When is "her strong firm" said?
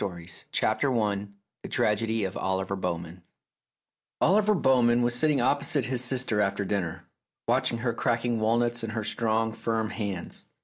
8.89-9.91